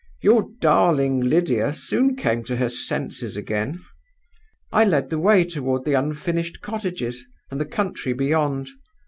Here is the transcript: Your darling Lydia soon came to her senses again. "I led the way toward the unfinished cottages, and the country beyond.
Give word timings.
Your 0.23 0.47
darling 0.59 1.19
Lydia 1.19 1.75
soon 1.75 2.15
came 2.15 2.43
to 2.45 2.55
her 2.55 2.69
senses 2.69 3.37
again. 3.37 3.79
"I 4.71 4.83
led 4.83 5.11
the 5.11 5.19
way 5.19 5.43
toward 5.45 5.85
the 5.85 5.93
unfinished 5.93 6.59
cottages, 6.59 7.23
and 7.51 7.61
the 7.61 7.65
country 7.65 8.13
beyond. 8.13 8.69